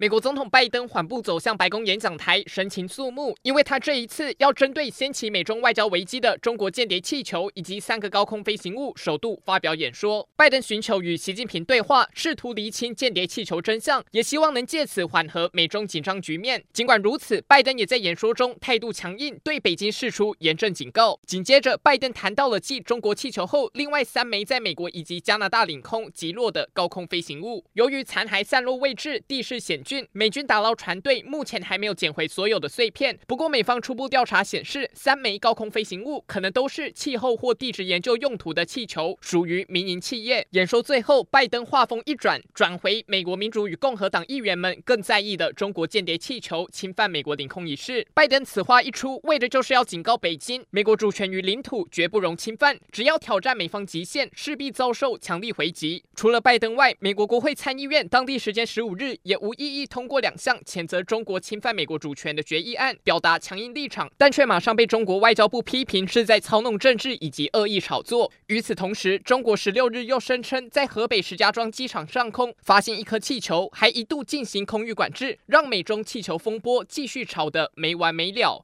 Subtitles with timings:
[0.00, 10.26] 美国总统拜登缓步走向白宫演讲台，神情肃穆，因为他这一次要针对掀起美中外交危机的中国间谍气球以及三个高空飞行物，首度发表演说。
[10.34, 16.64] 拜登寻求与习近平对话，试图厘清间谍气球真相，也希望能借此缓和美中紧张局面。
[16.72, 21.20] 尽管如此，拜登也在演说中态度强硬，对北京释出严正警告。
[21.26, 27.66] 紧接着，拜登谈到了继中国气球后，另外三枚在美国以及加拿大领空击落的高空飞行物。
[27.74, 29.89] 由于残骸散落位置地势险峻。
[30.12, 33.18] 美军打捞船队目前还没有捡回所有的碎片。
[33.26, 40.46] 不过，美方初步调查显示，三枚高空飞行物可能都是气候或地质研究用途的气球，属于民营企业。
[40.50, 48.06] 演说最后，拜登话锋一转，转回美国民主与共和党议员们更在意的中国间谍气球侵犯美国领空一事。
[48.12, 56.04] 拜登此话一出，为的就是要警告北京，美国主权与领土绝不容侵犯，只要挑战美方极限，势必遭受强力回击。
[56.14, 60.20] 除了拜登外，美国国会参议院当地时间十五日也无异议议通过。
[60.20, 68.30] 两项谴责中国侵犯美国主权的决议案，表达强硬立场，但却马上被中国外交部批评是在操弄政治以及恶意炒作。
[68.48, 78.58] 与此同时，中国十六日又声称在河北石家庄机场上空发现一颗气球，还一度进行空域管制，让美中气球风波继续吵得没完没了。